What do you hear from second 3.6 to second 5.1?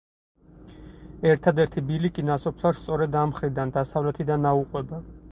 დასავლეთიდან აუყვება.